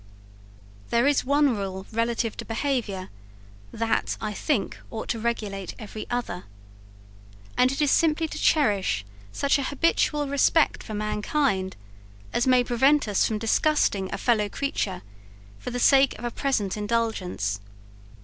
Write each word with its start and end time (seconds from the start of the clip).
There 0.89 1.05
is 1.05 1.23
one 1.23 1.55
rule 1.55 1.85
relative 1.91 2.35
to 2.37 2.43
behaviour 2.43 3.09
that, 3.71 4.17
I 4.19 4.33
think, 4.33 4.79
ought 4.89 5.07
to 5.09 5.19
regulate 5.19 5.75
every 5.77 6.09
other; 6.09 6.45
and 7.55 7.71
it 7.71 7.83
is 7.83 7.91
simply 7.91 8.27
to 8.29 8.39
cherish 8.39 9.05
such 9.31 9.59
an 9.59 9.65
habitual 9.65 10.27
respect 10.27 10.81
for 10.81 10.95
mankind, 10.95 11.75
as 12.33 12.47
may 12.47 12.63
prevent 12.63 13.07
us 13.07 13.27
from 13.27 13.37
disgusting 13.37 14.11
a 14.11 14.17
fellow 14.17 14.49
creature 14.49 15.03
for 15.59 15.69
the 15.69 15.77
sake 15.77 16.17
of 16.17 16.25
a 16.25 16.31
present 16.31 16.77
indulgence. 16.77 17.59